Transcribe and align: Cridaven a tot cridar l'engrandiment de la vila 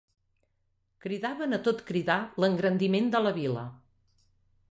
Cridaven 1.05 1.53
a 1.57 1.59
tot 1.67 1.83
cridar 1.91 2.17
l'engrandiment 2.47 3.13
de 3.17 3.21
la 3.27 3.35
vila 3.39 3.67